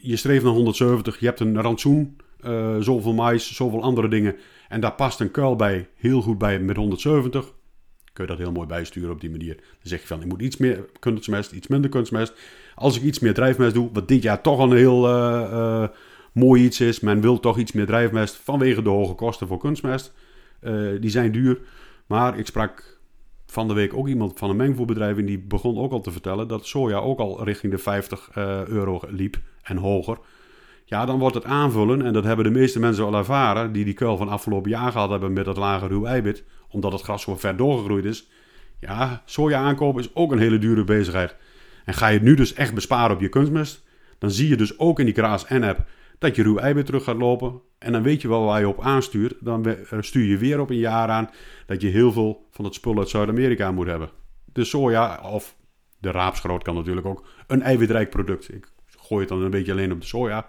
Je 0.01 0.15
streeft 0.15 0.43
naar 0.43 0.53
170, 0.53 1.19
je 1.19 1.25
hebt 1.25 1.39
een 1.39 1.61
rantsoen, 1.61 2.17
zoveel 2.79 3.13
mais, 3.13 3.55
zoveel 3.55 3.81
andere 3.81 4.07
dingen. 4.07 4.35
En 4.69 4.81
daar 4.81 4.93
past 4.93 5.19
een 5.19 5.31
kuil 5.31 5.55
bij, 5.55 5.89
heel 5.95 6.21
goed 6.21 6.37
bij 6.37 6.59
met 6.59 6.75
170. 6.75 7.55
Kun 8.17 8.25
je 8.25 8.31
dat 8.31 8.41
heel 8.41 8.51
mooi 8.51 8.67
bijsturen 8.67 9.11
op 9.11 9.21
die 9.21 9.29
manier. 9.29 9.55
Dan 9.55 9.65
zeg 9.81 10.01
je 10.01 10.07
van, 10.07 10.21
ik 10.21 10.27
moet 10.27 10.41
iets 10.41 10.57
meer 10.57 10.85
kunstmest, 10.99 11.51
iets 11.51 11.67
minder 11.67 11.89
kunstmest. 11.89 12.33
Als 12.75 12.97
ik 12.97 13.03
iets 13.03 13.19
meer 13.19 13.33
drijfmest 13.33 13.73
doe, 13.73 13.89
wat 13.93 14.07
dit 14.07 14.21
jaar 14.21 14.41
toch 14.41 14.59
een 14.59 14.75
heel 14.75 15.09
uh, 15.09 15.87
mooi 16.31 16.63
iets 16.63 16.81
is. 16.81 16.99
Men 16.99 17.21
wil 17.21 17.39
toch 17.39 17.57
iets 17.57 17.71
meer 17.71 17.85
drijfmest 17.85 18.35
vanwege 18.35 18.81
de 18.81 18.89
hoge 18.89 19.13
kosten 19.13 19.47
voor 19.47 19.57
kunstmest. 19.57 20.13
die 20.99 21.09
zijn 21.09 21.31
duur. 21.31 21.59
Maar 22.05 22.39
ik 22.39 22.45
sprak 22.45 22.99
van 23.45 23.67
de 23.67 23.73
week 23.73 23.93
ook 23.93 24.07
iemand 24.07 24.37
van 24.37 24.49
een 24.49 24.55
mengvoerbedrijf 24.55 25.17
en 25.17 25.25
die 25.25 25.39
begon 25.39 25.77
ook 25.77 25.91
al 25.91 26.01
te 26.01 26.11
vertellen 26.11 26.47
dat 26.47 26.65
soja 26.65 26.97
ook 26.97 27.19
al 27.19 27.43
richting 27.43 27.71
de 27.71 27.77
50 27.77 28.29
uh, 28.37 28.61
eh, 28.61 28.67
euro 28.67 29.01
liep 29.07 29.39
en 29.63 29.77
hoger. 29.77 30.17
Ja, 30.89 31.05
dan 31.05 31.19
wordt 31.19 31.35
het 31.35 31.45
aanvullen, 31.45 32.01
en 32.01 32.13
dat 32.13 32.23
hebben 32.23 32.45
de 32.45 32.59
meeste 32.59 32.79
mensen 32.79 33.05
al 33.05 33.15
ervaren, 33.15 33.71
die 33.71 33.85
die 33.85 33.93
kuil 33.93 34.17
van 34.17 34.29
afgelopen 34.29 34.69
jaar 34.69 34.91
gehad 34.91 35.09
hebben 35.09 35.33
met 35.33 35.45
dat 35.45 35.57
lage 35.57 35.87
ruw 35.87 36.05
eiwit, 36.05 36.43
omdat 36.69 36.91
het 36.91 37.01
gras 37.01 37.21
zo 37.21 37.35
ver 37.35 37.57
doorgegroeid 37.57 38.05
is. 38.05 38.29
Ja, 38.79 39.21
soja 39.25 39.59
aankopen 39.59 40.01
is 40.01 40.15
ook 40.15 40.31
een 40.31 40.39
hele 40.39 40.57
dure 40.57 40.83
bezigheid. 40.83 41.35
En 41.85 41.93
ga 41.93 42.07
je 42.07 42.13
het 42.13 42.23
nu 42.23 42.35
dus 42.35 42.53
echt 42.53 42.73
besparen 42.73 43.15
op 43.15 43.21
je 43.21 43.29
kunstmest, 43.29 43.83
dan 44.17 44.31
zie 44.31 44.49
je 44.49 44.57
dus 44.57 44.79
ook 44.79 44.99
in 44.99 45.05
die 45.05 45.13
Kraas 45.13 45.49
N-app 45.49 45.85
dat 46.19 46.35
je 46.35 46.43
ruw 46.43 46.57
eiwit 46.57 46.85
terug 46.85 47.03
gaat 47.03 47.17
lopen. 47.17 47.61
En 47.79 47.91
dan 47.91 48.03
weet 48.03 48.21
je 48.21 48.27
wel 48.27 48.45
waar 48.45 48.59
je 48.59 48.67
op 48.67 48.81
aanstuurt. 48.81 49.33
Dan 49.39 49.65
stuur 49.99 50.25
je 50.25 50.37
weer 50.37 50.59
op 50.59 50.69
een 50.69 50.77
jaar 50.77 51.09
aan 51.09 51.29
dat 51.65 51.81
je 51.81 51.87
heel 51.87 52.11
veel 52.11 52.47
van 52.51 52.65
het 52.65 52.73
spul 52.73 52.97
uit 52.97 53.09
Zuid-Amerika 53.09 53.71
moet 53.71 53.87
hebben. 53.87 54.09
De 54.53 54.63
soja, 54.63 55.21
of 55.31 55.55
de 55.99 56.11
raapsgroot 56.11 56.63
kan 56.63 56.75
natuurlijk 56.75 57.07
ook, 57.07 57.27
een 57.47 57.61
eiwitrijk 57.61 58.09
product. 58.09 58.49
Gooi 59.07 59.19
het 59.19 59.29
dan 59.29 59.41
een 59.41 59.49
beetje 59.49 59.71
alleen 59.71 59.91
op 59.91 60.01
de 60.01 60.07
soja. 60.07 60.47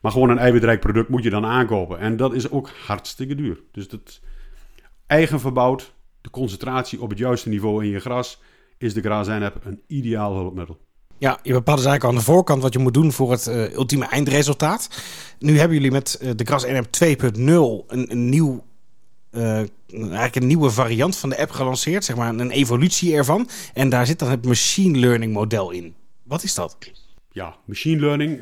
Maar 0.00 0.12
gewoon 0.12 0.30
een 0.30 0.38
eiwitrijk 0.38 0.80
product 0.80 1.08
moet 1.08 1.22
je 1.22 1.30
dan 1.30 1.44
aankopen. 1.44 1.98
En 1.98 2.16
dat 2.16 2.34
is 2.34 2.50
ook 2.50 2.70
hartstikke 2.86 3.34
duur. 3.34 3.60
Dus 3.72 3.88
dat 3.88 4.20
eigen 5.06 5.40
verbouwd, 5.40 5.92
de 6.20 6.30
concentratie 6.30 7.00
op 7.00 7.10
het 7.10 7.18
juiste 7.18 7.48
niveau 7.48 7.84
in 7.84 7.90
je 7.90 8.00
gras, 8.00 8.40
is 8.78 8.94
de 8.94 9.00
Grazijn-app 9.00 9.64
een 9.64 9.80
ideaal 9.86 10.34
hulpmiddel. 10.34 10.78
Ja, 11.18 11.38
je 11.42 11.52
bepaalt 11.52 11.78
dus 11.78 11.86
eigenlijk 11.86 12.04
aan 12.04 12.24
de 12.24 12.32
voorkant 12.32 12.62
wat 12.62 12.72
je 12.72 12.78
moet 12.78 12.94
doen 12.94 13.12
voor 13.12 13.30
het 13.30 13.46
uh, 13.46 13.72
ultieme 13.72 14.06
eindresultaat. 14.06 14.88
Nu 15.38 15.58
hebben 15.58 15.76
jullie 15.76 15.92
met 15.92 16.18
uh, 16.22 16.30
de 16.36 16.44
Gras 16.44 16.64
NM 16.64 16.84
2.0 17.04 17.86
een, 17.86 18.28
nieuw 18.28 18.64
uh, 19.30 19.56
eigenlijk 19.90 20.36
een 20.36 20.46
nieuwe 20.46 20.70
variant 20.70 21.16
van 21.16 21.28
de 21.28 21.38
app 21.38 21.50
gelanceerd, 21.50 22.04
zeg 22.04 22.16
maar 22.16 22.28
een 22.28 22.50
evolutie 22.50 23.14
ervan. 23.14 23.48
En 23.74 23.88
daar 23.88 24.06
zit 24.06 24.18
dan 24.18 24.30
het 24.30 24.44
machine 24.44 24.98
learning 24.98 25.32
model 25.32 25.70
in. 25.70 25.94
Wat 26.22 26.42
is 26.42 26.54
dat? 26.54 26.76
Ja, 27.30 27.56
machine 27.64 28.00
learning 28.00 28.40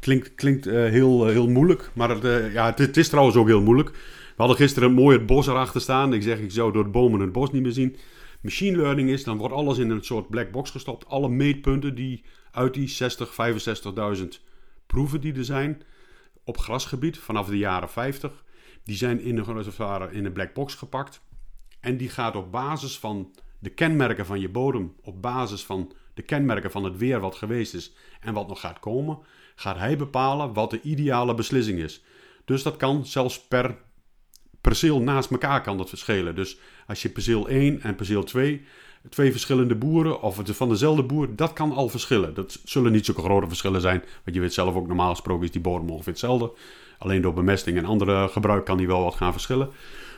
Klinkt, 0.00 0.34
klinkt 0.34 0.64
heel, 0.64 1.26
heel 1.26 1.48
moeilijk, 1.48 1.90
maar 1.92 2.10
het, 2.10 2.52
ja, 2.52 2.74
het, 2.76 2.96
is 2.96 3.08
trouwens 3.08 3.36
ook 3.36 3.46
heel 3.46 3.62
moeilijk. 3.62 3.90
We 3.90 4.42
hadden 4.42 4.56
gisteren 4.56 4.92
mooi 4.92 5.18
bos 5.18 5.46
erachter 5.46 5.80
staan. 5.80 6.12
Ik 6.12 6.22
zeg, 6.22 6.38
ik 6.38 6.50
zou 6.50 6.72
door 6.72 6.84
de 6.84 6.90
bomen 6.90 7.20
het 7.20 7.32
bos 7.32 7.50
niet 7.50 7.62
meer 7.62 7.72
zien. 7.72 7.96
Machine 8.40 8.76
learning 8.76 9.08
is, 9.08 9.24
dan 9.24 9.36
wordt 9.36 9.54
alles 9.54 9.78
in 9.78 9.90
een 9.90 10.04
soort 10.04 10.28
black 10.28 10.50
box 10.50 10.70
gestopt. 10.70 11.06
Alle 11.06 11.28
meetpunten 11.28 11.94
die 11.94 12.24
uit 12.50 12.74
die 12.74 12.88
60, 12.88 13.36
65.000 14.18 14.24
proeven 14.86 15.20
die 15.20 15.34
er 15.34 15.44
zijn 15.44 15.82
op 16.44 16.58
grasgebied 16.58 17.18
vanaf 17.18 17.48
de 17.48 17.58
jaren 17.58 17.88
50, 17.88 18.44
die 18.84 18.96
zijn 18.96 19.20
in 19.20 19.38
een, 19.38 20.12
in 20.12 20.24
een 20.24 20.32
black 20.32 20.54
box 20.54 20.74
gepakt. 20.74 21.20
En 21.80 21.96
die 21.96 22.08
gaat 22.08 22.36
op 22.36 22.52
basis 22.52 22.98
van 22.98 23.34
de 23.58 23.70
kenmerken 23.70 24.26
van 24.26 24.40
je 24.40 24.48
bodem, 24.48 24.94
op 25.02 25.22
basis 25.22 25.64
van 25.64 25.92
de 26.16 26.22
kenmerken 26.22 26.70
van 26.70 26.84
het 26.84 26.96
weer 26.96 27.20
wat 27.20 27.34
geweest 27.34 27.74
is 27.74 27.92
en 28.20 28.34
wat 28.34 28.48
nog 28.48 28.60
gaat 28.60 28.80
komen, 28.80 29.18
gaat 29.54 29.76
hij 29.76 29.96
bepalen 29.96 30.52
wat 30.52 30.70
de 30.70 30.80
ideale 30.82 31.34
beslissing 31.34 31.78
is. 31.78 32.02
Dus 32.44 32.62
dat 32.62 32.76
kan 32.76 33.06
zelfs 33.06 33.40
per 33.40 33.76
perceel 34.60 35.00
naast 35.00 35.30
elkaar 35.30 35.62
kan 35.62 35.76
dat 35.76 35.88
verschillen. 35.88 36.34
Dus 36.34 36.58
als 36.86 37.02
je 37.02 37.08
perceel 37.08 37.48
1 37.48 37.82
en 37.82 37.94
perceel 37.94 38.24
2, 38.24 38.64
twee 39.08 39.30
verschillende 39.30 39.74
boeren 39.74 40.22
of 40.22 40.36
het 40.36 40.56
van 40.56 40.68
dezelfde 40.68 41.02
boer, 41.02 41.36
dat 41.36 41.52
kan 41.52 41.72
al 41.72 41.88
verschillen. 41.88 42.34
Dat 42.34 42.60
zullen 42.64 42.92
niet 42.92 43.04
zulke 43.04 43.22
grote 43.22 43.48
verschillen 43.48 43.80
zijn, 43.80 44.02
want 44.24 44.36
je 44.36 44.40
weet 44.40 44.54
zelf 44.54 44.74
ook 44.74 44.86
normaal 44.86 45.10
gesproken 45.10 45.44
is 45.44 45.50
die 45.50 45.60
bodem 45.60 45.90
ongeveer 45.90 46.12
hetzelfde. 46.12 46.52
Alleen 46.98 47.22
door 47.22 47.34
bemesting 47.34 47.78
en 47.78 47.84
andere 47.84 48.28
gebruik 48.28 48.64
kan 48.64 48.76
die 48.76 48.86
wel 48.86 49.02
wat 49.02 49.14
gaan 49.14 49.32
verschillen. 49.32 49.70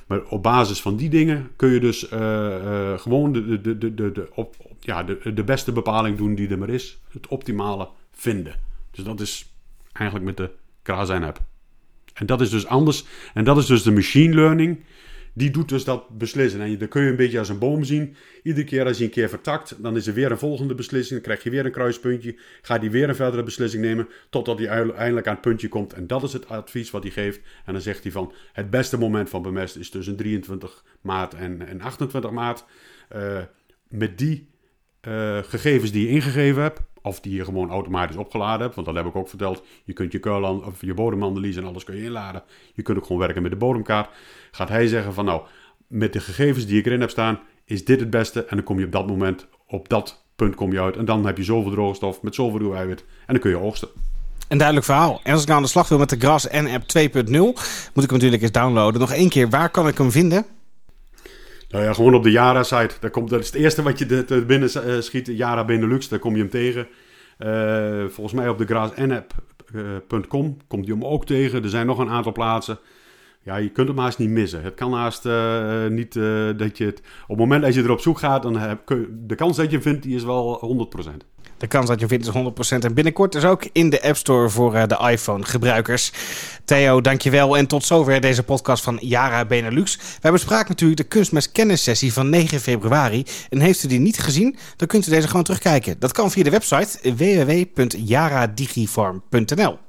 Maar 0.09 0.25
op 0.25 0.43
basis 0.43 0.81
van 0.81 0.97
die 0.97 1.09
dingen 1.09 1.51
kun 1.57 1.71
je 1.71 1.81
dus 1.81 2.13
uh, 2.13 2.19
uh, 2.21 2.99
gewoon 2.99 3.33
de, 3.33 3.61
de, 3.61 3.79
de, 3.79 3.95
de, 3.95 4.13
de, 4.13 4.29
op, 4.35 4.57
ja, 4.81 5.03
de, 5.03 5.33
de 5.35 5.45
beste 5.45 5.73
bepaling 5.73 6.17
doen 6.17 6.35
die 6.35 6.49
er 6.49 6.59
maar 6.59 6.69
is. 6.69 6.99
Het 7.13 7.27
optimale 7.27 7.89
vinden. 8.13 8.55
Dus 8.91 9.05
dat 9.05 9.21
is 9.21 9.53
eigenlijk 9.93 10.27
met 10.27 10.37
de 10.37 10.51
Krazen 10.83 11.23
app. 11.23 11.41
En 12.15 12.27
dat 12.27 12.41
is 12.41 12.51
dus 12.51 12.67
anders. 12.67 13.05
En 13.35 13.45
dat 13.45 13.59
is 13.59 13.67
dus 13.67 13.83
de 13.83 13.93
machine 13.93 14.35
learning. 14.35 14.79
Die 15.35 15.51
doet 15.51 15.69
dus 15.69 15.85
dat 15.85 16.19
beslissen. 16.19 16.61
En 16.61 16.79
dan 16.79 16.89
kun 16.89 17.03
je 17.03 17.11
een 17.11 17.17
beetje 17.17 17.39
als 17.39 17.49
een 17.49 17.59
boom 17.59 17.85
zien. 17.85 18.17
Iedere 18.43 18.67
keer 18.67 18.87
als 18.87 18.99
je 18.99 19.05
een 19.05 19.11
keer 19.11 19.29
vertakt, 19.29 19.83
dan 19.83 19.97
is 19.97 20.07
er 20.07 20.15
weer 20.15 20.31
een 20.31 20.39
volgende 20.39 20.75
beslissing. 20.75 21.11
Dan 21.11 21.21
krijg 21.21 21.43
je 21.43 21.51
weer 21.51 21.65
een 21.65 21.73
kruispuntje. 21.73 22.37
Gaat 22.63 22.81
hij 22.81 22.91
weer 22.91 23.09
een 23.09 23.15
verdere 23.15 23.43
beslissing 23.43 23.83
nemen. 23.83 24.09
Totdat 24.31 24.59
hij 24.59 24.69
eindelijk 24.69 25.27
aan 25.27 25.33
het 25.33 25.43
puntje 25.43 25.69
komt. 25.69 25.93
En 25.93 26.07
dat 26.07 26.23
is 26.23 26.33
het 26.33 26.49
advies 26.49 26.91
wat 26.91 27.03
hij 27.03 27.13
geeft. 27.13 27.41
En 27.65 27.73
dan 27.73 27.83
zegt 27.83 28.03
hij 28.03 28.13
van: 28.13 28.33
het 28.53 28.71
beste 28.71 28.99
moment 28.99 29.29
van 29.29 29.43
bemesten 29.43 29.81
is 29.81 29.91
tussen 29.91 30.17
23 30.17 30.85
maart 31.01 31.35
en, 31.35 31.67
en 31.67 31.81
28 31.81 32.31
maart. 32.31 32.65
Uh, 33.17 33.39
met 33.89 34.19
die 34.19 34.49
uh, 35.09 35.39
gegevens 35.43 35.93
die 35.93 36.07
je 36.07 36.13
ingegeven 36.13 36.63
hebt, 36.63 36.81
of 37.03 37.21
die 37.21 37.35
je 37.35 37.45
gewoon 37.45 37.71
automatisch 37.71 38.17
opgeladen 38.17 38.61
hebt. 38.61 38.75
Want 38.75 38.87
dat 38.87 38.97
heb 38.97 39.07
ik 39.07 39.17
ook 39.17 39.29
verteld. 39.29 39.63
Je 39.85 39.93
kunt 39.93 40.13
je, 40.13 40.19
keulan, 40.19 40.65
of 40.65 40.81
je 40.81 40.95
bodemanalyse 40.95 41.61
en 41.61 41.67
alles 41.67 41.85
kun 41.85 41.97
je 41.97 42.03
inladen. 42.03 42.43
Je 42.75 42.83
kunt 42.83 42.99
ook 42.99 43.07
gewoon 43.07 43.21
werken 43.21 43.43
met 43.43 43.51
de 43.51 43.57
bodemkaart. 43.57 44.11
Gaat 44.51 44.69
hij 44.69 44.87
zeggen 44.87 45.15
van 45.15 45.25
nou, 45.25 45.43
met 45.87 46.13
de 46.13 46.21
gegevens 46.21 46.67
die 46.67 46.79
ik 46.79 46.87
erin 46.87 47.01
heb 47.01 47.11
staan, 47.11 47.41
is 47.65 47.85
dit 47.85 48.01
het 48.01 48.11
beste. 48.11 48.45
En 48.45 48.57
dan 48.57 48.65
kom 48.65 48.79
je 48.79 48.85
op 48.85 48.93
dat 48.93 49.07
moment, 49.07 49.47
op 49.67 49.89
dat 49.89 50.25
punt 50.37 50.55
kom 50.55 50.73
je 50.73 50.81
uit. 50.81 50.97
En 50.97 51.05
dan 51.05 51.27
heb 51.27 51.37
je 51.37 51.45
zoveel 51.45 51.71
droogstof 51.71 52.23
met 52.23 52.35
zoveel 52.35 52.59
ruweiwit. 52.59 53.01
En 53.01 53.33
dan 53.33 53.39
kun 53.39 53.51
je 53.51 53.57
oogsten. 53.57 53.89
Een 54.49 54.59
duidelijk 54.59 54.87
verhaal. 54.87 55.21
En 55.23 55.33
als 55.33 55.41
ik 55.41 55.47
nou 55.47 55.59
aan 55.59 55.65
de 55.65 55.71
slag 55.71 55.89
wil 55.89 55.99
met 55.99 56.11
de 56.11 56.19
Gras 56.19 56.47
N-app 56.51 56.83
2.0, 56.83 57.31
moet 57.31 58.05
ik 58.05 58.11
hem 58.11 58.19
natuurlijk 58.19 58.43
eens 58.43 58.53
downloaden. 58.53 59.01
Nog 59.01 59.13
één 59.13 59.29
keer, 59.29 59.49
waar 59.49 59.71
kan 59.71 59.89
ik 59.89 59.99
hem 59.99 60.11
vinden? 60.11 60.47
Nou 61.69 61.85
ja, 61.85 61.93
gewoon 61.93 62.15
op 62.15 62.23
de 62.23 62.31
Yara-site. 62.31 62.95
Dat, 63.01 63.11
komt, 63.11 63.31
dat 63.31 63.41
is 63.41 63.47
het 63.47 63.55
eerste 63.55 63.83
wat 63.83 63.99
je 63.99 64.25
er 64.29 64.47
binnen 64.47 64.71
uh, 64.77 65.01
schiet. 65.01 65.27
Yara 65.27 65.65
Benelux, 65.65 66.09
daar 66.09 66.19
kom 66.19 66.35
je 66.35 66.41
hem 66.41 66.51
tegen. 66.51 66.89
Uh, 67.39 68.05
volgens 68.09 68.33
mij 68.33 68.49
op 68.49 68.59
de 68.59 68.67
grasnapp.com 68.67 70.47
uh, 70.47 70.53
komt 70.69 70.87
je 70.87 70.93
hem 70.93 71.05
ook 71.05 71.27
tegen. 71.27 71.63
Er 71.63 71.69
zijn 71.69 71.87
nog 71.87 71.99
een 71.99 72.11
aantal 72.11 72.33
plaatsen. 72.33 72.79
Ja, 73.43 73.57
je 73.57 73.69
kunt 73.69 73.89
hem 73.89 73.99
haast 73.99 74.19
niet 74.19 74.31
missen. 74.31 74.63
Het 74.63 74.75
kan 74.75 74.93
haast 74.93 75.25
niet 75.89 76.13
dat 76.59 76.79
je 76.79 76.85
het... 76.85 76.99
Op 77.23 77.29
het 77.29 77.39
moment 77.39 77.63
dat 77.63 77.75
je 77.75 77.83
erop 77.83 78.01
zoek 78.01 78.19
gaat, 78.19 78.43
dan 78.43 78.57
heb, 78.57 78.87
de 79.27 79.35
kans 79.35 79.57
dat 79.57 79.67
je 79.67 79.73
hem 79.73 79.83
vindt, 79.83 80.03
die 80.03 80.15
is 80.15 80.25
wel 80.25 80.89
100%. 81.07 81.11
De 81.59 81.67
kans 81.67 81.87
dat 81.87 82.01
je 82.01 82.07
vindt 82.07 82.27
is 82.27 82.33
100%. 82.33 82.35
En 82.79 82.95
binnenkort 82.95 83.33
dus 83.33 83.45
ook 83.45 83.69
in 83.73 83.91
de 83.91 84.03
App 84.03 84.17
Store 84.17 84.49
voor 84.49 84.75
uh, 84.75 84.83
de 84.87 85.11
iPhone-gebruikers. 85.11 86.13
Theo, 86.65 87.01
dankjewel. 87.01 87.57
En 87.57 87.67
tot 87.67 87.85
zover 87.85 88.21
deze 88.21 88.43
podcast 88.43 88.83
van 88.83 88.99
Yara 89.01 89.45
Benelux. 89.45 89.99
Wij 90.21 90.33
bespraken 90.33 90.69
natuurlijk 90.69 91.01
de 91.01 91.07
kunstmest 91.07 91.53
kennissessie 91.53 92.13
van 92.13 92.29
9 92.29 92.61
februari. 92.61 93.25
En 93.49 93.61
heeft 93.61 93.85
u 93.85 93.89
die 93.89 94.01
niet 94.01 94.19
gezien, 94.19 94.57
dan 94.77 94.89
kunt 94.89 95.07
u 95.07 95.11
deze 95.11 95.29
gewoon 95.29 95.43
terugkijken. 95.43 95.97
Dat 95.99 96.13
kan 96.13 96.31
via 96.31 96.43
de 96.43 96.51
website 96.51 97.15
www.jaradigifarm.nl. 97.15 99.88